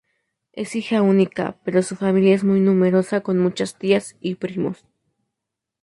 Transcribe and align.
Es 0.53 0.75
hija 0.75 1.03
única, 1.03 1.59
pero 1.63 1.83
su 1.83 1.95
familia 1.95 2.33
es 2.33 2.43
muy 2.43 2.59
numerosa, 2.59 3.21
con 3.21 3.37
muchas 3.37 3.77
tías 3.77 4.15
y 4.19 4.33
primos. 4.33 4.83